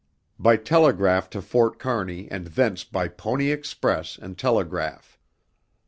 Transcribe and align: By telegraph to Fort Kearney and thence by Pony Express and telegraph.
By 0.39 0.57
telegraph 0.57 1.29
to 1.29 1.43
Fort 1.43 1.77
Kearney 1.77 2.27
and 2.31 2.47
thence 2.47 2.83
by 2.83 3.07
Pony 3.07 3.51
Express 3.51 4.17
and 4.17 4.35
telegraph. 4.35 5.19